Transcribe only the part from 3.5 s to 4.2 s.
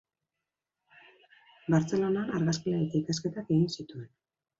egin zituen.